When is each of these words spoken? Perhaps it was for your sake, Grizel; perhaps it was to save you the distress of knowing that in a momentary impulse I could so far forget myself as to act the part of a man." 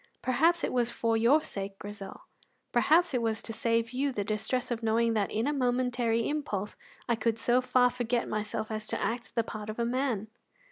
Perhaps 0.23 0.63
it 0.63 0.73
was 0.73 0.89
for 0.89 1.15
your 1.15 1.43
sake, 1.43 1.77
Grizel; 1.77 2.21
perhaps 2.71 3.13
it 3.13 3.21
was 3.21 3.43
to 3.43 3.53
save 3.53 3.91
you 3.91 4.11
the 4.11 4.23
distress 4.23 4.71
of 4.71 4.81
knowing 4.81 5.13
that 5.13 5.29
in 5.29 5.45
a 5.45 5.53
momentary 5.53 6.27
impulse 6.27 6.75
I 7.07 7.13
could 7.15 7.37
so 7.37 7.61
far 7.61 7.91
forget 7.91 8.27
myself 8.27 8.71
as 8.71 8.87
to 8.87 8.99
act 8.99 9.35
the 9.35 9.43
part 9.43 9.69
of 9.69 9.77
a 9.77 9.85
man." 9.85 10.29